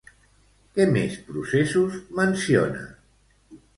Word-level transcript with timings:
Què 0.77 0.87
més 0.95 1.19
processos 1.27 1.99
menciona? 2.21 2.87